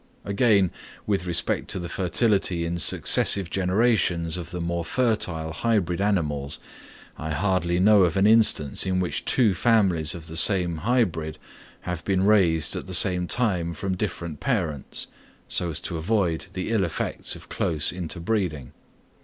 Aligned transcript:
Again, 0.25 0.71
with 1.05 1.27
respect 1.27 1.67
to 1.67 1.77
the 1.79 1.87
fertility 1.87 2.65
in 2.65 2.79
successive 2.79 3.51
generations 3.51 4.35
of 4.35 4.49
the 4.49 4.59
more 4.59 4.83
fertile 4.83 5.51
hybrid 5.53 6.01
animals, 6.01 6.57
I 7.19 7.29
hardly 7.33 7.79
know 7.79 8.01
of 8.01 8.17
an 8.17 8.25
instance 8.25 8.83
in 8.87 8.99
which 8.99 9.25
two 9.25 9.53
families 9.53 10.15
of 10.15 10.25
the 10.25 10.35
same 10.37 10.77
hybrid 10.77 11.37
have 11.81 12.03
been 12.03 12.23
raised 12.25 12.75
at 12.75 12.87
the 12.87 12.95
same 12.95 13.27
time 13.27 13.75
from 13.75 13.95
different 13.95 14.39
parents, 14.39 15.05
so 15.47 15.69
as 15.69 15.79
to 15.81 15.97
avoid 15.97 16.47
the 16.53 16.71
ill 16.71 16.83
effects 16.83 17.35
of 17.35 17.47
close 17.49 17.93
interbreeding. 17.93 18.71